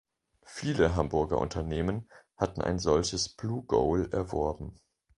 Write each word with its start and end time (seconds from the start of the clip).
Viele 0.47 0.95
Hamburger 0.95 1.37
Unternehmen 1.37 2.09
hatten 2.35 2.63
ein 2.63 2.79
solches 2.79 3.29
Blue 3.29 3.61
Goal 3.61 4.09
erworben. 4.11 4.73